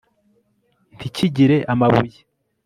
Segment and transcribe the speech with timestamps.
[0.95, 2.19] ntikigire amabuye